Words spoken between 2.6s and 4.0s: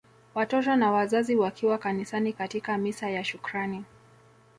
misa ya shukrani